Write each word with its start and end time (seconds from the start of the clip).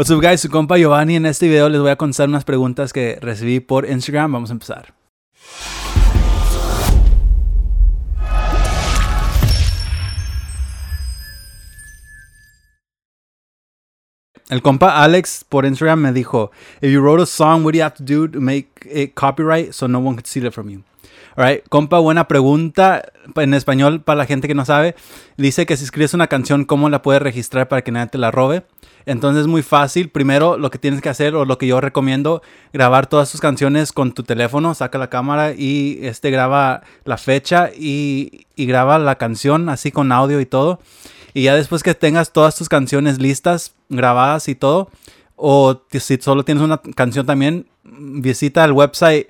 What's 0.00 0.10
up 0.10 0.22
guys, 0.22 0.40
su 0.40 0.48
compa 0.48 0.78
Giovanni. 0.78 1.16
En 1.16 1.26
este 1.26 1.46
video 1.46 1.68
les 1.68 1.78
voy 1.78 1.90
a 1.90 1.96
contestar 1.96 2.26
unas 2.26 2.44
preguntas 2.44 2.94
que 2.94 3.18
recibí 3.20 3.60
por 3.60 3.86
Instagram. 3.86 4.32
Vamos 4.32 4.48
a 4.48 4.54
empezar. 4.54 4.94
El 14.50 14.62
compa 14.62 15.00
Alex 15.04 15.44
por 15.48 15.64
Instagram 15.64 16.00
me 16.00 16.12
dijo, 16.12 16.50
if 16.80 16.90
you 16.90 17.00
wrote 17.00 17.22
a 17.22 17.26
song, 17.26 17.64
what 17.64 17.72
do 17.72 17.78
you 17.78 17.84
have 17.84 17.94
to 17.94 18.02
do 18.02 18.26
to 18.26 18.40
make 18.40 18.68
it 18.84 19.14
copyright 19.14 19.72
so 19.72 19.86
no 19.86 20.00
one 20.00 20.16
can 20.16 20.24
steal 20.24 20.44
it 20.44 20.52
from 20.52 20.68
you? 20.68 20.82
Alright, 21.36 21.62
compa, 21.68 22.00
buena 22.00 22.26
pregunta. 22.26 23.12
En 23.36 23.54
español, 23.54 24.02
para 24.02 24.18
la 24.18 24.26
gente 24.26 24.48
que 24.48 24.56
no 24.56 24.64
sabe, 24.64 24.96
dice 25.36 25.66
que 25.66 25.76
si 25.76 25.84
escribes 25.84 26.14
una 26.14 26.26
canción, 26.26 26.64
¿cómo 26.64 26.90
la 26.90 27.00
puedes 27.00 27.22
registrar 27.22 27.68
para 27.68 27.82
que 27.82 27.92
nadie 27.92 28.08
te 28.08 28.18
la 28.18 28.32
robe? 28.32 28.64
Entonces 29.06 29.42
es 29.42 29.46
muy 29.46 29.62
fácil. 29.62 30.08
Primero, 30.08 30.58
lo 30.58 30.72
que 30.72 30.78
tienes 30.78 31.00
que 31.00 31.08
hacer, 31.08 31.36
o 31.36 31.44
lo 31.44 31.56
que 31.56 31.68
yo 31.68 31.80
recomiendo, 31.80 32.42
grabar 32.72 33.06
todas 33.06 33.30
tus 33.30 33.40
canciones 33.40 33.92
con 33.92 34.10
tu 34.12 34.24
teléfono, 34.24 34.74
saca 34.74 34.98
la 34.98 35.10
cámara 35.10 35.52
y 35.52 36.00
este 36.02 36.32
graba 36.32 36.82
la 37.04 37.18
fecha 37.18 37.70
y, 37.72 38.46
y 38.56 38.66
graba 38.66 38.98
la 38.98 39.14
canción 39.14 39.68
así 39.68 39.92
con 39.92 40.10
audio 40.10 40.40
y 40.40 40.46
todo. 40.46 40.80
Y 41.34 41.44
ya 41.44 41.54
después 41.54 41.82
que 41.82 41.94
tengas 41.94 42.32
todas 42.32 42.56
tus 42.56 42.68
canciones 42.68 43.20
listas, 43.20 43.74
grabadas 43.88 44.48
y 44.48 44.54
todo, 44.54 44.90
o 45.36 45.82
si 45.90 46.16
solo 46.18 46.44
tienes 46.44 46.62
una 46.62 46.78
canción 46.78 47.26
también, 47.26 47.66
visita 47.82 48.64
el 48.64 48.72
website 48.72 49.28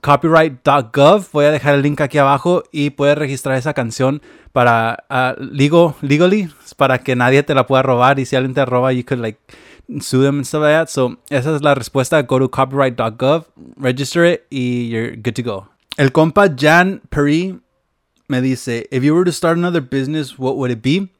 copyright.gov. 0.00 1.26
Voy 1.32 1.44
a 1.44 1.50
dejar 1.50 1.74
el 1.74 1.82
link 1.82 2.00
aquí 2.00 2.18
abajo 2.18 2.64
y 2.72 2.90
puedes 2.90 3.16
registrar 3.16 3.56
esa 3.56 3.72
canción 3.72 4.20
para 4.52 5.04
uh, 5.08 5.40
legal, 5.42 5.94
legally, 6.02 6.50
para 6.76 6.98
que 6.98 7.16
nadie 7.16 7.42
te 7.42 7.54
la 7.54 7.66
pueda 7.66 7.82
robar. 7.82 8.18
Y 8.18 8.26
si 8.26 8.36
alguien 8.36 8.54
te 8.54 8.64
roba, 8.64 8.92
you 8.92 9.04
could 9.04 9.20
like 9.20 9.38
sue 10.00 10.22
them 10.22 10.36
and 10.36 10.46
stuff 10.46 10.62
like 10.62 10.74
that. 10.74 10.88
So, 10.88 11.18
esa 11.30 11.54
es 11.54 11.62
la 11.62 11.74
respuesta. 11.74 12.20
Go 12.22 12.38
to 12.38 12.50
copyright.gov, 12.50 13.46
register 13.76 14.24
it 14.24 14.46
y 14.50 14.88
you're 14.88 15.16
good 15.16 15.34
to 15.34 15.42
go. 15.42 15.68
El 15.96 16.10
compa 16.10 16.48
Jan 16.48 17.02
Perry 17.10 17.60
me 18.28 18.40
dice, 18.40 18.86
if 18.90 19.04
you 19.04 19.14
were 19.14 19.24
to 19.24 19.32
start 19.32 19.58
another 19.58 19.82
business, 19.82 20.38
what 20.38 20.56
would 20.56 20.70
it 20.70 20.82
be? 20.82 21.10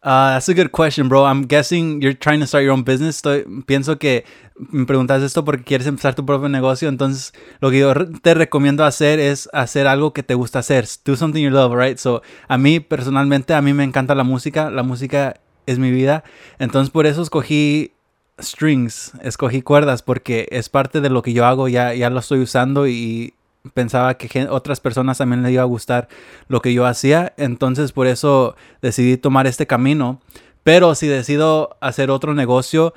Uh, 0.00 0.34
that's 0.34 0.48
a 0.48 0.54
good 0.54 0.70
question, 0.70 1.08
bro. 1.08 1.24
I'm 1.24 1.42
guessing 1.42 2.00
you're 2.00 2.14
trying 2.14 2.38
to 2.38 2.46
start 2.46 2.62
your 2.62 2.72
own 2.72 2.84
business. 2.84 3.16
Estoy, 3.16 3.44
pienso 3.66 3.98
que 3.98 4.24
me 4.70 4.86
preguntas 4.86 5.22
esto 5.22 5.44
porque 5.44 5.64
quieres 5.64 5.88
empezar 5.88 6.14
tu 6.14 6.24
propio 6.24 6.48
negocio. 6.48 6.88
Entonces, 6.88 7.32
lo 7.60 7.70
que 7.70 7.80
yo 7.80 7.92
te 8.22 8.34
recomiendo 8.34 8.84
hacer 8.84 9.18
es 9.18 9.48
hacer 9.52 9.88
algo 9.88 10.12
que 10.12 10.22
te 10.22 10.34
gusta 10.34 10.60
hacer. 10.60 10.86
Do 11.04 11.16
something 11.16 11.42
you 11.42 11.50
love, 11.50 11.74
right? 11.74 11.98
So, 11.98 12.22
a 12.46 12.58
mí 12.58 12.78
personalmente, 12.78 13.54
a 13.54 13.62
mí 13.62 13.72
me 13.72 13.82
encanta 13.82 14.14
la 14.14 14.22
música. 14.22 14.70
La 14.70 14.84
música 14.84 15.34
es 15.66 15.80
mi 15.80 15.90
vida. 15.90 16.22
Entonces, 16.60 16.90
por 16.90 17.06
eso 17.06 17.20
escogí 17.20 17.92
strings, 18.40 19.14
escogí 19.22 19.62
cuerdas 19.62 20.02
porque 20.02 20.46
es 20.52 20.68
parte 20.68 21.00
de 21.00 21.10
lo 21.10 21.22
que 21.22 21.32
yo 21.32 21.44
hago. 21.44 21.66
Ya, 21.66 21.92
ya 21.92 22.08
lo 22.08 22.20
estoy 22.20 22.38
usando 22.38 22.86
y 22.86 23.34
pensaba 23.74 24.14
que 24.14 24.46
otras 24.48 24.80
personas 24.80 25.18
también 25.18 25.42
les 25.42 25.52
iba 25.52 25.62
a 25.62 25.66
gustar 25.66 26.08
lo 26.48 26.60
que 26.60 26.72
yo 26.72 26.86
hacía. 26.86 27.32
Entonces 27.36 27.92
por 27.92 28.06
eso 28.06 28.56
decidí 28.82 29.16
tomar 29.16 29.46
este 29.46 29.66
camino. 29.66 30.20
Pero 30.64 30.94
si 30.94 31.06
decido 31.06 31.76
hacer 31.80 32.10
otro 32.10 32.34
negocio, 32.34 32.92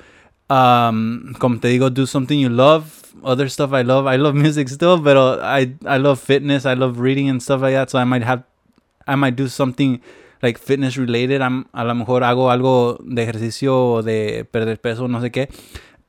um, 0.48 1.32
como 1.38 1.58
te 1.58 1.68
digo, 1.68 1.90
do 1.90 2.06
something 2.06 2.38
you 2.38 2.50
love, 2.50 2.84
other 3.22 3.50
stuff 3.50 3.72
I 3.72 3.82
love. 3.82 4.06
I 4.12 4.18
love 4.18 4.34
music 4.34 4.68
still, 4.68 5.00
pero 5.02 5.38
I, 5.42 5.76
I 5.86 5.98
love 5.98 6.18
fitness, 6.18 6.66
I 6.66 6.74
love 6.74 7.00
reading 7.00 7.30
and 7.30 7.40
stuff 7.40 7.62
like 7.62 7.74
that. 7.74 7.88
So 7.88 7.98
I 7.98 8.04
might 8.04 8.24
have, 8.24 8.42
I 9.06 9.16
might 9.16 9.36
do 9.36 9.48
something 9.48 10.00
like 10.42 10.58
fitness 10.58 10.96
related. 10.96 11.40
I'm, 11.40 11.66
a 11.72 11.84
lo 11.84 11.94
mejor 11.94 12.24
hago 12.24 12.50
algo 12.50 12.98
de 13.04 13.22
ejercicio 13.22 13.74
o 13.76 14.02
de 14.02 14.46
perder 14.50 14.80
peso, 14.80 15.08
no 15.08 15.20
sé 15.20 15.30
qué. 15.30 15.48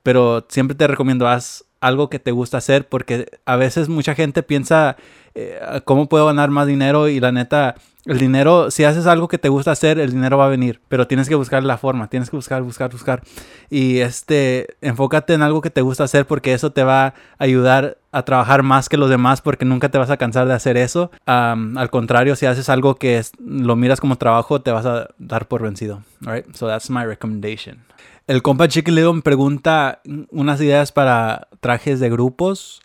Pero 0.02 0.46
siempre 0.50 0.76
te 0.76 0.88
recomiendo, 0.88 1.28
haz 1.28 1.64
algo 1.84 2.10
que 2.10 2.18
te 2.18 2.32
gusta 2.32 2.58
hacer 2.58 2.88
porque 2.88 3.28
a 3.46 3.58
veces 3.58 3.90
mucha 3.90 4.16
gente 4.16 4.42
piensa 4.42 4.96
eh, 5.36 5.60
cómo 5.84 6.08
puedo 6.08 6.26
ganar 6.26 6.50
más 6.50 6.66
dinero 6.66 7.10
y 7.10 7.20
la 7.20 7.34
neta 7.34 7.76
el 8.06 8.20
dinero 8.20 8.72
si 8.72 8.86
haces 8.86 9.06
algo 9.06 9.28
que 9.28 9.38
te 9.38 9.50
gusta 9.50 9.72
hacer 9.72 10.00
el 10.00 10.12
dinero 10.12 10.38
va 10.38 10.46
a 10.46 10.50
venir 10.50 10.80
pero 10.88 11.08
tienes 11.08 11.28
que 11.28 11.36
buscar 11.36 11.62
la 11.64 11.78
forma 11.78 12.08
tienes 12.08 12.30
que 12.30 12.38
buscar 12.38 12.62
buscar 12.62 12.90
buscar. 12.90 13.22
Y 13.70 14.00
este 14.00 14.78
enfócate 14.80 15.34
en 15.34 15.42
algo 15.42 15.60
que 15.60 15.70
te 15.70 15.82
gusta 15.82 16.06
hacer 16.06 16.26
porque 16.26 16.54
eso 16.54 16.72
te 16.72 16.84
va 16.84 17.08
a 17.08 17.14
ayudar 17.38 17.98
a 18.14 18.24
trabajar 18.24 18.64
más 18.64 18.88
que 18.88 18.96
los 18.96 19.10
demás 19.10 19.42
porque 19.42 19.66
nunca 19.66 19.90
te 19.90 19.98
vas 19.98 20.10
a 20.10 20.18
cansar 20.18 20.48
de 20.48 20.54
hacer 20.54 20.78
eso. 20.78 21.12
Al 21.26 21.90
contrario 21.90 22.38
si 22.38 22.46
haces 22.46 22.70
algo 22.70 22.96
que 22.96 23.22
lo 23.40 23.76
miras 23.76 24.00
como 24.00 24.16
trabajo 24.16 24.62
te 24.62 24.72
vas 24.72 24.86
a 24.86 25.10
dar 25.18 25.50
por 25.50 25.64
vencido 25.64 26.02
alright 26.26 26.46
so 26.56 26.66
that's 26.66 26.90
my 26.90 27.04
recommendation. 27.04 27.84
El 28.26 28.42
compa 28.42 28.68
me 28.86 29.22
pregunta 29.22 30.00
unas 30.32 30.62
ideas 30.62 30.94
para 30.94 31.50
trajes 31.64 32.00
de 32.00 32.12
grupos. 32.12 32.82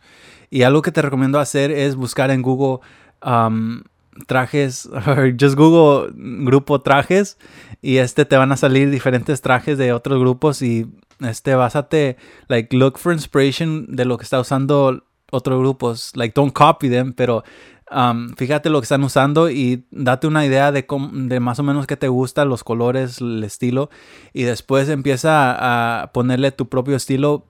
Y 0.48 0.62
algo 0.62 0.80
que 0.80 0.92
te 0.92 1.02
recomiendo 1.02 1.38
hacer 1.38 1.70
es 1.70 1.94
buscar 1.94 2.30
en 2.30 2.40
Google 2.40 2.78
um, 3.22 3.82
trajes, 4.26 4.88
just 5.38 5.56
Google 5.56 6.10
grupo 6.14 6.80
trajes. 6.80 7.36
Y 7.82 7.98
este 7.98 8.24
te 8.24 8.38
van 8.38 8.52
a 8.52 8.56
salir 8.56 8.90
diferentes 8.90 9.42
trajes 9.42 9.76
de 9.76 9.92
otros 9.92 10.18
grupos. 10.18 10.62
Y 10.62 10.86
este, 11.20 11.54
básate, 11.54 12.16
like, 12.48 12.74
look 12.74 12.98
for 12.98 13.12
inspiration 13.12 13.94
de 13.94 14.06
lo 14.06 14.16
que 14.16 14.24
está 14.24 14.40
usando 14.40 15.04
otros 15.30 15.58
grupos. 15.58 16.12
Like, 16.14 16.32
don't 16.34 16.54
copy 16.54 16.88
them, 16.88 17.12
pero 17.12 17.44
Um, 17.90 18.34
fíjate 18.36 18.68
lo 18.68 18.80
que 18.80 18.84
están 18.84 19.02
usando 19.02 19.50
y 19.50 19.86
date 19.90 20.26
una 20.26 20.44
idea 20.44 20.72
de, 20.72 20.86
de 21.12 21.40
más 21.40 21.58
o 21.58 21.62
menos 21.62 21.86
qué 21.86 21.96
te 21.96 22.08
gusta, 22.08 22.44
los 22.44 22.64
colores, 22.64 23.20
el 23.20 23.42
estilo. 23.44 23.90
Y 24.32 24.42
después 24.42 24.88
empieza 24.88 26.02
a 26.02 26.12
ponerle 26.12 26.52
tu 26.52 26.68
propio 26.68 26.96
estilo. 26.96 27.46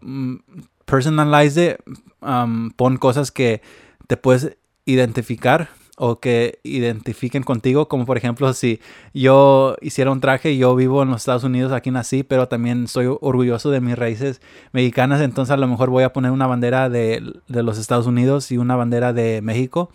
Personalize. 0.91 1.79
Um, 2.21 2.71
pon 2.71 2.97
cosas 2.97 3.31
que 3.31 3.63
te 4.07 4.17
puedes 4.17 4.57
identificar 4.87 5.69
o 5.99 6.21
que 6.21 6.61
identifiquen 6.63 7.43
contigo, 7.43 7.89
como 7.89 8.07
por 8.07 8.17
ejemplo 8.17 8.53
si 8.55 8.81
yo 9.13 9.77
hiciera 9.81 10.13
un 10.13 10.21
traje, 10.21 10.57
yo 10.57 10.75
vivo 10.77 11.03
en 11.03 11.11
los 11.11 11.23
Estados 11.23 11.45
Unidos, 11.45 11.73
aquí 11.73 11.91
nací, 11.91 12.23
pero 12.23 12.47
también 12.47 12.87
soy 12.87 13.07
orgulloso 13.21 13.71
de 13.71 13.81
mis 13.81 13.99
raíces 13.99 14.41
mexicanas, 14.73 15.21
entonces 15.21 15.53
a 15.53 15.57
lo 15.57 15.67
mejor 15.67 15.91
voy 15.91 16.05
a 16.05 16.13
poner 16.13 16.31
una 16.31 16.47
bandera 16.47 16.89
de, 16.89 17.33
de 17.49 17.63
los 17.65 17.79
Estados 17.79 18.07
Unidos 18.07 18.53
y 18.53 18.59
una 18.59 18.77
bandera 18.77 19.13
de 19.13 19.43
México 19.43 19.91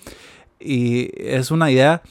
y 0.60 1.10
es 1.18 1.52
una 1.52 1.72
idea 1.72 2.02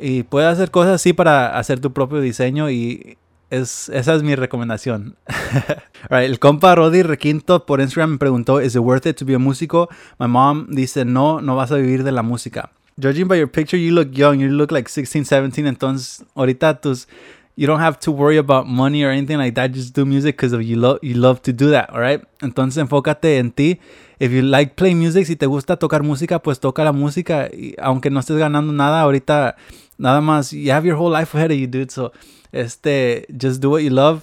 y 0.00 0.22
puedes 0.22 0.50
hacer 0.50 0.70
cosas 0.70 0.94
así 0.94 1.12
para 1.12 1.58
hacer 1.58 1.80
tu 1.80 1.92
propio 1.92 2.20
diseño 2.20 2.70
y 2.70 3.18
es, 3.56 3.88
esa 3.88 4.14
es 4.14 4.22
mi 4.22 4.34
recomendación. 4.34 5.16
right, 6.10 6.24
el 6.24 6.38
compa 6.38 6.74
Rodi 6.74 7.02
Requinto 7.02 7.66
por 7.66 7.80
Instagram 7.80 8.12
me 8.12 8.18
preguntó, 8.18 8.60
¿Is 8.60 8.74
it 8.74 8.80
worth 8.80 9.06
it 9.06 9.16
to 9.16 9.24
be 9.24 9.34
a 9.34 9.38
músico? 9.38 9.88
My 10.18 10.28
mom 10.28 10.68
dice, 10.70 11.04
no, 11.04 11.40
no 11.40 11.56
vas 11.56 11.72
a 11.72 11.76
vivir 11.76 12.04
de 12.04 12.12
la 12.12 12.22
música. 12.22 12.70
Judging 12.96 13.26
by 13.26 13.38
your 13.38 13.50
picture, 13.50 13.76
you 13.76 13.92
look 13.92 14.12
young, 14.12 14.38
you 14.38 14.48
look 14.48 14.70
like 14.70 14.88
16, 14.88 15.24
17, 15.24 15.66
entonces 15.66 16.24
ahorita 16.34 16.80
tus 16.80 17.08
you 17.56 17.66
don't 17.66 17.80
have 17.80 17.98
to 18.00 18.10
worry 18.10 18.36
about 18.36 18.66
money 18.66 19.04
or 19.04 19.10
anything 19.10 19.38
like 19.38 19.54
that. 19.54 19.72
Just 19.72 19.94
do 19.94 20.04
music 20.04 20.36
because 20.36 20.52
you 20.64 20.76
love 20.76 20.98
you 21.02 21.14
love 21.14 21.40
to 21.42 21.52
do 21.52 21.70
that, 21.70 21.90
alright? 21.90 22.22
Entonces 22.40 22.78
enfócate 22.78 23.38
en 23.38 23.52
ti. 23.52 23.80
If 24.18 24.32
you 24.32 24.42
like 24.42 24.74
playing 24.74 24.98
music, 24.98 25.26
si 25.26 25.36
te 25.36 25.46
gusta 25.46 25.76
tocar 25.76 26.02
música, 26.02 26.40
pues 26.40 26.60
toca 26.60 26.84
la 26.84 26.92
música. 26.92 27.48
Y 27.52 27.74
aunque 27.80 28.10
no 28.10 28.20
estés 28.20 28.36
ganando 28.36 28.72
nada 28.72 29.00
ahorita, 29.00 29.56
nada 29.98 30.20
más. 30.20 30.52
You 30.52 30.72
have 30.72 30.86
your 30.86 30.96
whole 30.96 31.16
life 31.16 31.36
ahead 31.36 31.50
of 31.50 31.56
you, 31.56 31.66
dude. 31.66 31.90
So 31.90 32.12
este, 32.54 33.26
just 33.36 33.60
do 33.60 33.70
what 33.70 33.80
you 33.80 33.90
love, 33.90 34.22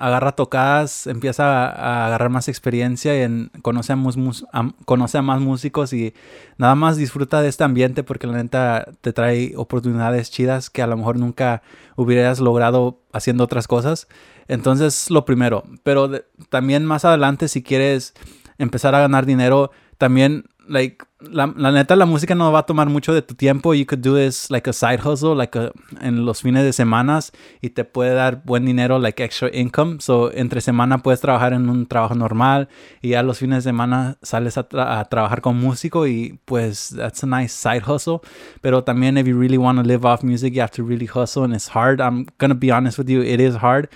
agarra 0.00 0.32
tocadas, 0.32 1.06
empieza 1.06 1.68
a, 1.70 2.06
agarrar 2.06 2.28
más 2.28 2.48
experiencia 2.48 3.16
y 3.16 3.22
en, 3.22 3.52
conoce, 3.62 3.92
a, 3.92 4.72
conoce 4.84 5.18
a 5.18 5.22
más 5.22 5.40
músicos 5.40 5.92
y 5.92 6.12
nada 6.58 6.74
más 6.74 6.96
disfruta 6.96 7.40
de 7.40 7.48
este 7.48 7.62
ambiente 7.62 8.02
porque 8.02 8.26
la 8.26 8.32
neta 8.32 8.88
te 9.00 9.12
trae 9.12 9.52
oportunidades 9.56 10.32
chidas 10.32 10.70
que 10.70 10.82
a 10.82 10.88
lo 10.88 10.96
mejor 10.96 11.20
nunca 11.20 11.62
hubieras 11.94 12.40
logrado 12.40 12.98
haciendo 13.12 13.44
otras 13.44 13.68
cosas. 13.68 14.08
Entonces, 14.48 15.08
lo 15.08 15.24
primero, 15.24 15.62
pero 15.84 16.10
también 16.48 16.84
más 16.84 17.04
adelante 17.04 17.46
si 17.46 17.62
quieres 17.62 18.12
empezar 18.62 18.94
a 18.94 19.00
ganar 19.00 19.26
dinero, 19.26 19.70
también 19.98 20.44
like 20.68 21.04
la, 21.20 21.46
neta 21.46 21.96
la 21.96 22.06
música 22.06 22.34
no 22.34 22.50
va 22.50 22.60
a 22.60 22.66
tomar 22.66 22.88
mucho 22.88 23.12
de 23.12 23.22
tu 23.22 23.34
tiempo. 23.34 23.74
You 23.74 23.86
could 23.86 24.02
do 24.02 24.16
this 24.16 24.50
like 24.50 24.68
a 24.68 24.72
side 24.72 25.00
hustle 25.04 25.34
like 25.36 25.56
en 26.00 26.24
los 26.24 26.42
fines 26.42 26.64
de 26.64 26.72
semanas 26.72 27.32
y 27.60 27.70
te 27.70 27.84
puede 27.84 28.14
dar 28.14 28.42
buen 28.44 28.64
dinero 28.64 28.98
like 28.98 29.22
extra 29.22 29.48
income. 29.52 29.98
So 30.00 30.32
entre 30.32 30.60
semana 30.60 30.98
puedes 30.98 31.20
trabajar 31.20 31.52
en 31.52 31.68
un 31.68 31.86
trabajo 31.86 32.14
normal 32.14 32.68
y 33.00 33.10
ya 33.10 33.22
los 33.22 33.38
fines 33.38 33.64
de 33.64 33.70
semana 33.70 34.16
sales 34.22 34.56
a, 34.58 34.66
a 35.00 35.04
trabajar 35.06 35.40
con 35.40 35.58
músico 35.58 36.06
y 36.06 36.38
pues 36.44 36.94
that's 36.96 37.22
a 37.22 37.26
nice 37.26 37.52
side 37.52 37.82
hustle. 37.86 38.20
Pero 38.60 38.82
también 38.82 39.18
if 39.18 39.26
you 39.26 39.38
really 39.38 39.58
want 39.58 39.78
to 39.78 39.84
live 39.84 40.06
off 40.06 40.22
music 40.22 40.54
you 40.54 40.60
have 40.60 40.72
to 40.72 40.84
really 40.84 41.06
hustle 41.06 41.44
and 41.44 41.54
it's 41.54 41.68
hard. 41.68 42.00
I'm 42.00 42.26
gonna 42.38 42.54
be 42.54 42.70
honest 42.70 42.98
with 42.98 43.08
you 43.08 43.22
it 43.22 43.40
is 43.40 43.56
hard 43.56 43.88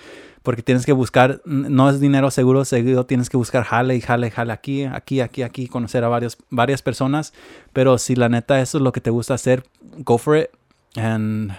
porque 0.47 0.61
tienes 0.61 0.85
que 0.85 0.93
buscar, 0.93 1.41
no 1.43 1.89
es 1.89 1.99
dinero 1.99 2.31
seguro, 2.31 2.63
seguido 2.63 3.05
tienes 3.05 3.29
que 3.29 3.35
buscar 3.35 3.65
jale 3.65 3.97
y 3.97 3.99
jale, 3.99 4.31
jale 4.31 4.53
aquí, 4.53 4.85
aquí, 4.85 5.19
aquí, 5.19 5.43
aquí, 5.43 5.67
conocer 5.67 6.05
a 6.05 6.07
varios, 6.07 6.37
varias 6.49 6.81
personas, 6.81 7.33
pero 7.73 7.97
si 7.97 8.15
la 8.15 8.29
neta 8.29 8.61
eso 8.61 8.77
es 8.77 8.81
lo 8.81 8.93
que 8.93 9.01
te 9.01 9.09
gusta 9.09 9.33
hacer, 9.33 9.65
go 10.05 10.17
for 10.17 10.37
it, 10.37 10.49
and 10.95 11.51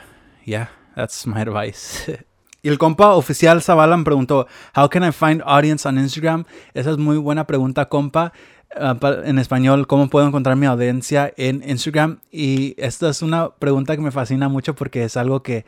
yeah, 0.46 0.70
that's 0.94 1.26
my 1.26 1.38
advice. 1.38 2.24
Y 2.62 2.70
el 2.70 2.78
compa 2.78 3.12
oficial 3.12 3.60
Zavala 3.60 3.94
me 3.94 4.04
preguntó, 4.04 4.46
How 4.74 4.88
can 4.88 5.04
I 5.04 5.12
find 5.12 5.42
audience 5.44 5.86
on 5.86 5.98
Instagram? 5.98 6.44
Esa 6.72 6.92
es 6.92 6.96
muy 6.96 7.18
buena 7.18 7.46
pregunta, 7.46 7.90
compa. 7.90 8.32
Ah, 8.74 8.96
en 9.22 9.38
español, 9.38 9.86
¿cómo 9.86 10.08
puedo 10.08 10.26
encontrar 10.26 10.56
mi 10.56 10.64
audiencia 10.64 11.30
en 11.36 11.62
Instagram? 11.62 12.20
Y 12.32 12.74
esta 12.78 13.10
es 13.10 13.20
una 13.20 13.50
pregunta 13.50 13.94
que 13.94 14.02
me 14.02 14.10
fascina 14.10 14.48
mucho 14.48 14.74
porque 14.74 15.04
es 15.04 15.18
algo 15.18 15.42
que, 15.42 15.66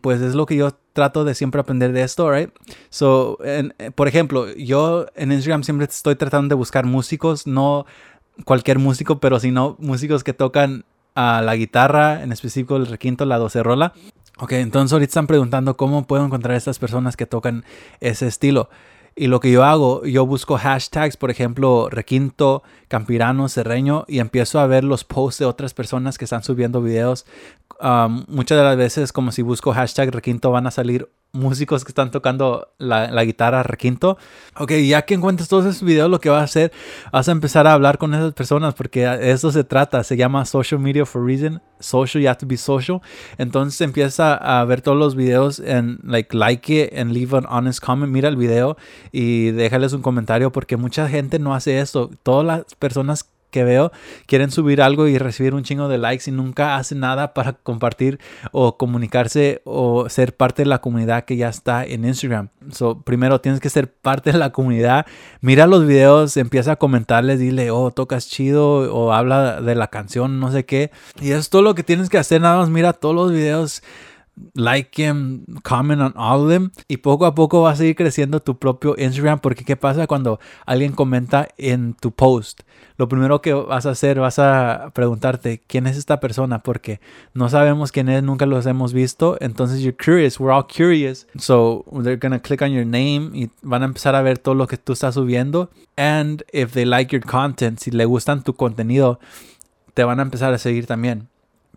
pues 0.00 0.22
es 0.22 0.34
lo 0.34 0.46
que 0.46 0.56
yo 0.56 0.72
trato 0.96 1.22
de 1.22 1.36
siempre 1.36 1.60
aprender 1.60 1.92
de 1.92 2.02
esto, 2.02 2.28
right? 2.32 2.50
So, 2.90 3.38
por 3.94 4.08
ejemplo, 4.08 4.52
yo 4.56 5.06
en 5.14 5.30
Instagram 5.30 5.62
siempre 5.62 5.86
estoy 5.86 6.16
tratando 6.16 6.48
de 6.48 6.56
buscar 6.56 6.86
músicos, 6.86 7.46
no 7.46 7.86
cualquier 8.44 8.80
músico, 8.80 9.20
pero 9.20 9.38
sino 9.38 9.76
músicos 9.78 10.24
que 10.24 10.32
tocan 10.32 10.84
a 11.14 11.40
la 11.40 11.54
guitarra, 11.54 12.24
en 12.24 12.32
específico 12.32 12.74
el 12.74 12.86
requinto, 12.86 13.24
la 13.24 13.38
docerola. 13.38 13.92
Ok, 14.38 14.52
entonces 14.52 14.92
ahorita 14.92 15.10
están 15.10 15.26
preguntando 15.26 15.76
cómo 15.76 16.06
puedo 16.06 16.24
encontrar 16.24 16.54
a 16.54 16.58
estas 16.58 16.78
personas 16.78 17.16
que 17.16 17.26
tocan 17.26 17.64
ese 18.00 18.26
estilo. 18.26 18.68
Y 19.14 19.28
lo 19.28 19.40
que 19.40 19.50
yo 19.50 19.64
hago, 19.64 20.04
yo 20.04 20.26
busco 20.26 20.58
hashtags, 20.58 21.16
por 21.16 21.30
ejemplo, 21.30 21.88
requinto, 21.88 22.62
campirano, 22.88 23.48
serreño, 23.48 24.04
y 24.08 24.20
empiezo 24.20 24.60
a 24.60 24.66
ver 24.66 24.84
los 24.84 25.04
posts 25.04 25.40
de 25.40 25.46
otras 25.46 25.74
personas 25.74 26.18
que 26.18 26.24
están 26.24 26.42
subiendo 26.42 26.82
videos. 26.82 27.26
muchas 28.28 28.58
de 28.58 28.64
las 28.64 28.76
veces, 28.76 29.12
como 29.12 29.32
si 29.32 29.42
busco 29.42 29.72
hashtag 29.72 30.10
requinto, 30.10 30.50
van 30.50 30.66
a 30.66 30.70
salir 30.70 31.08
músicos 31.36 31.84
que 31.84 31.90
están 31.90 32.10
tocando 32.10 32.68
la, 32.78 33.24
guitarra 33.24 33.62
requinto. 33.62 34.18
Ok, 34.58 34.72
ya 34.86 35.02
que 35.02 35.14
encuentres 35.14 35.48
todos 35.48 35.66
esos 35.66 35.82
videos, 35.82 36.10
lo 36.10 36.20
que 36.20 36.30
vas 36.30 36.40
a 36.40 36.44
hacer, 36.44 36.72
vas 37.12 37.28
a 37.28 37.32
empezar 37.32 37.66
a 37.66 37.72
hablar 37.72 37.98
con 37.98 38.14
esas 38.14 38.32
personas 38.32 38.74
porque 38.74 39.06
de 39.06 39.30
eso 39.30 39.52
se 39.52 39.64
trata. 39.64 40.02
Se 40.02 40.16
llama 40.16 40.44
Social 40.44 40.80
Media 40.80 41.06
for 41.06 41.24
Reason. 41.24 41.62
Social, 41.78 42.22
you 42.22 42.28
have 42.28 42.38
to 42.38 42.46
be 42.46 42.56
social. 42.56 43.02
Entonces 43.36 43.80
empieza 43.82 44.34
a 44.34 44.64
ver 44.64 44.80
todos 44.80 44.96
los 44.96 45.14
videos 45.14 45.60
en 45.60 45.98
like, 46.02 46.34
like 46.34 46.74
it 46.74 46.98
and 46.98 47.12
leave 47.12 47.36
an 47.36 47.44
honest 47.48 47.84
comment. 47.84 48.10
Mira 48.10 48.28
el 48.28 48.36
video 48.36 48.76
y 49.12 49.50
déjales 49.50 49.92
un 49.92 50.00
comentario 50.00 50.50
porque 50.50 50.76
mucha 50.76 51.08
gente 51.08 51.38
no 51.38 51.54
hace 51.54 51.80
eso. 51.80 52.10
Todas 52.22 52.46
las 52.46 52.74
personas 52.78 53.30
que 53.50 53.64
veo 53.64 53.92
quieren 54.26 54.50
subir 54.50 54.82
algo 54.82 55.06
y 55.06 55.18
recibir 55.18 55.54
un 55.54 55.62
chingo 55.62 55.88
de 55.88 55.98
likes 55.98 56.28
y 56.28 56.32
nunca 56.32 56.76
hacen 56.76 57.00
nada 57.00 57.32
para 57.32 57.54
compartir 57.54 58.18
o 58.52 58.76
comunicarse 58.76 59.62
o 59.64 60.08
ser 60.08 60.36
parte 60.36 60.62
de 60.62 60.68
la 60.68 60.80
comunidad 60.80 61.24
que 61.24 61.36
ya 61.36 61.48
está 61.48 61.84
en 61.84 62.04
Instagram. 62.04 62.50
So, 62.70 63.00
primero 63.02 63.40
tienes 63.40 63.60
que 63.60 63.70
ser 63.70 63.92
parte 63.92 64.32
de 64.32 64.38
la 64.38 64.50
comunidad. 64.50 65.06
Mira 65.40 65.66
los 65.66 65.86
videos, 65.86 66.36
empieza 66.36 66.72
a 66.72 66.76
comentarles, 66.76 67.38
dile, 67.38 67.70
oh, 67.70 67.90
tocas 67.92 68.28
chido 68.28 68.92
o 68.94 69.12
habla 69.12 69.60
de 69.60 69.74
la 69.74 69.88
canción, 69.88 70.40
no 70.40 70.52
sé 70.52 70.64
qué. 70.66 70.90
Y 71.20 71.30
es 71.30 71.48
todo 71.48 71.62
lo 71.62 71.74
que 71.74 71.82
tienes 71.82 72.10
que 72.10 72.18
hacer. 72.18 72.40
Nada 72.40 72.58
más 72.58 72.68
mira 72.68 72.92
todos 72.92 73.14
los 73.14 73.32
videos 73.32 73.82
like 74.54 75.02
him, 75.02 75.44
comment 75.62 76.00
on 76.00 76.12
all 76.16 76.42
of 76.42 76.48
them 76.50 76.70
y 76.88 76.98
poco 76.98 77.26
a 77.26 77.34
poco 77.34 77.62
vas 77.62 77.80
a 77.80 77.84
ir 77.84 77.96
creciendo 77.96 78.40
tu 78.40 78.58
propio 78.58 78.94
Instagram 78.98 79.40
porque 79.40 79.64
qué 79.64 79.76
pasa 79.76 80.06
cuando 80.06 80.38
alguien 80.66 80.92
comenta 80.92 81.48
en 81.56 81.94
tu 81.94 82.12
post 82.12 82.60
lo 82.96 83.08
primero 83.08 83.42
que 83.42 83.52
vas 83.52 83.86
a 83.86 83.90
hacer 83.90 84.20
vas 84.20 84.38
a 84.38 84.90
preguntarte 84.94 85.62
quién 85.66 85.86
es 85.86 85.96
esta 85.96 86.18
persona 86.20 86.62
porque 86.62 87.00
no 87.34 87.48
sabemos 87.48 87.92
quién 87.92 88.08
es 88.08 88.22
nunca 88.22 88.46
los 88.46 88.66
hemos 88.66 88.92
visto 88.92 89.36
entonces 89.40 89.80
you're 89.80 89.96
curious 89.96 90.40
we're 90.40 90.54
all 90.54 90.66
curious. 90.66 91.26
So 91.38 91.84
they're 92.02 92.16
gonna 92.16 92.40
click 92.40 92.62
on 92.62 92.72
your 92.72 92.86
name 92.86 93.30
y 93.34 93.50
van 93.62 93.82
a 93.82 93.86
empezar 93.86 94.14
a 94.14 94.22
ver 94.22 94.38
todo 94.38 94.54
lo 94.54 94.66
que 94.66 94.78
tú 94.78 94.92
estás 94.92 95.14
subiendo 95.14 95.70
and 95.96 96.42
if 96.52 96.72
they 96.72 96.84
like 96.84 97.14
your 97.14 97.24
content 97.24 97.80
si 97.80 97.90
le 97.90 98.04
gustan 98.04 98.42
tu 98.42 98.54
contenido 98.54 99.20
te 99.94 100.04
van 100.04 100.18
a 100.20 100.22
empezar 100.22 100.52
a 100.52 100.58
seguir 100.58 100.86
también. 100.86 101.28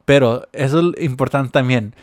Pero 0.05 0.47
eso 0.53 0.93
es 0.95 1.03
importante 1.03 1.51
también 1.51 1.93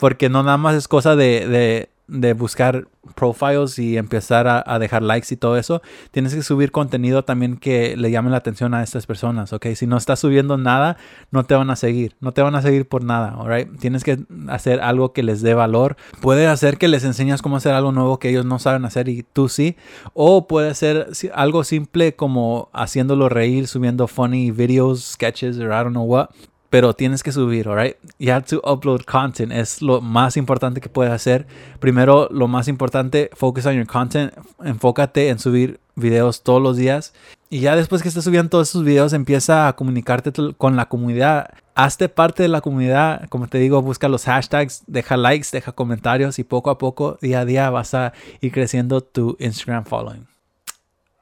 porque 0.00 0.30
no 0.30 0.42
nada 0.42 0.56
más 0.56 0.74
es 0.74 0.88
cosa 0.88 1.14
de, 1.14 1.90
buscar 2.36 2.88
profiles 3.14 3.78
y 3.78 3.98
empezar 3.98 4.48
a, 4.48 4.78
dejar 4.78 5.02
likes 5.02 5.32
y 5.32 5.36
todo 5.36 5.58
eso. 5.58 5.82
Tienes 6.10 6.34
que 6.34 6.42
subir 6.42 6.72
contenido 6.72 7.22
también 7.22 7.58
que 7.58 7.96
le 7.96 8.10
llame 8.10 8.30
la 8.30 8.38
atención 8.38 8.72
a 8.72 8.82
estas 8.82 9.06
personas, 9.06 9.52
¿ok? 9.52 9.66
Si 9.74 9.86
no 9.86 9.98
estás 9.98 10.18
subiendo 10.18 10.56
nada, 10.56 10.96
no 11.30 11.44
te 11.44 11.54
van 11.54 11.68
a 11.70 11.76
seguir. 11.76 12.16
No 12.20 12.32
te 12.32 12.40
van 12.40 12.54
a 12.54 12.62
seguir 12.62 12.88
por 12.88 13.04
nada, 13.04 13.34
¿alright? 13.38 13.78
Tienes 13.78 14.02
que 14.02 14.24
hacer 14.48 14.80
algo 14.80 15.12
que 15.12 15.22
les 15.22 15.42
dé 15.42 15.52
valor. 15.52 15.96
Puede 16.22 16.46
hacer 16.46 16.78
que 16.78 16.88
les 16.88 17.04
enseñas 17.04 17.42
cómo 17.42 17.58
hacer 17.58 17.74
algo 17.74 17.92
nuevo 17.92 18.18
que 18.18 18.30
ellos 18.30 18.46
no 18.46 18.58
saben 18.58 18.86
hacer 18.86 19.08
y 19.08 19.22
tú 19.22 19.50
sí. 19.50 19.76
O 20.14 20.48
puede 20.48 20.74
ser 20.74 21.08
algo 21.34 21.62
simple 21.62 22.16
como 22.16 22.70
haciéndolo 22.72 23.28
reír, 23.28 23.68
subiendo 23.68 24.08
funny 24.08 24.50
videos, 24.50 25.04
sketches, 25.12 25.58
or 25.58 25.66
I 25.66 25.84
don't 25.84 25.90
know 25.90 26.04
what 26.04 26.30
pero 26.70 26.94
tienes 26.94 27.24
que 27.24 27.32
subir, 27.32 27.68
alright? 27.68 27.96
You 28.18 28.32
have 28.32 28.46
to 28.46 28.62
upload 28.64 29.04
content. 29.04 29.52
Es 29.52 29.82
lo 29.82 30.00
más 30.00 30.36
importante 30.36 30.80
que 30.80 30.88
puedes 30.88 31.12
hacer. 31.12 31.46
Primero, 31.80 32.28
lo 32.30 32.46
más 32.46 32.68
importante, 32.68 33.28
focus 33.34 33.66
on 33.66 33.74
your 33.74 33.86
content. 33.86 34.32
Enfócate 34.64 35.28
en 35.28 35.40
subir 35.40 35.80
videos 35.96 36.42
todos 36.42 36.62
los 36.62 36.76
días. 36.76 37.12
Y 37.50 37.58
ya 37.58 37.74
después 37.74 38.02
que 38.02 38.08
estés 38.08 38.22
subiendo 38.22 38.50
todos 38.50 38.68
esos 38.68 38.84
videos, 38.84 39.12
empieza 39.12 39.66
a 39.66 39.74
comunicarte 39.74 40.32
con 40.56 40.76
la 40.76 40.88
comunidad. 40.88 41.50
Hazte 41.74 42.08
parte 42.08 42.44
de 42.44 42.48
la 42.48 42.60
comunidad. 42.60 43.28
Como 43.28 43.48
te 43.48 43.58
digo, 43.58 43.82
busca 43.82 44.08
los 44.08 44.24
hashtags, 44.24 44.84
deja 44.86 45.16
likes, 45.16 45.48
deja 45.50 45.72
comentarios 45.72 46.38
y 46.38 46.44
poco 46.44 46.70
a 46.70 46.78
poco, 46.78 47.18
día 47.20 47.40
a 47.40 47.44
día, 47.44 47.68
vas 47.70 47.94
a 47.94 48.12
ir 48.40 48.52
creciendo 48.52 49.00
tu 49.00 49.36
Instagram 49.40 49.84
following. 49.84 50.28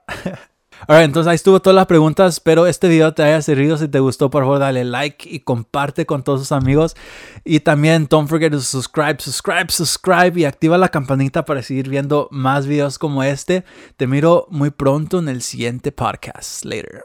Alright, 0.87 1.07
entonces 1.07 1.29
ahí 1.29 1.35
estuvo 1.35 1.61
todas 1.61 1.75
las 1.75 1.87
preguntas. 1.87 2.35
Espero 2.35 2.67
este 2.67 2.89
video 2.89 3.13
te 3.13 3.23
haya 3.23 3.43
servido. 3.43 3.77
Si 3.77 3.89
te 3.89 4.01
gustó, 4.01 4.31
por 4.31 4.45
favor, 4.45 4.59
dale 4.59 4.85
like 4.85 5.29
y 5.29 5.41
comparte 5.41 6.07
con 6.07 6.23
todos 6.23 6.41
tus 6.41 6.53
amigos. 6.53 6.97
Y 7.45 7.61
también, 7.61 8.07
don't 8.09 8.29
forget 8.29 8.53
to 8.53 8.61
subscribe, 8.61 9.17
subscribe, 9.19 9.71
subscribe 9.71 10.39
y 10.39 10.45
activa 10.45 10.79
la 10.79 10.89
campanita 10.89 11.45
para 11.45 11.63
seguir 11.63 11.89
viendo 11.89 12.29
más 12.31 12.67
videos 12.67 12.99
como 12.99 13.23
este. 13.23 13.65
Te 13.97 14.07
miro 14.07 14.47
muy 14.51 14.71
pronto 14.71 15.19
en 15.19 15.29
el 15.29 15.43
siguiente 15.43 15.93
podcast. 15.93 16.65
Later. 16.65 17.03